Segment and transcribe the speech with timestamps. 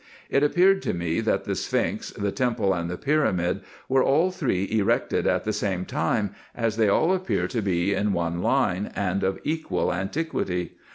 [0.31, 4.67] It appeared to me, that the sphinx, the temple, and the pyramid, were all three
[4.71, 9.21] erected at the same time, as they all appear to be in one line, and
[9.23, 10.71] of equal antiquity.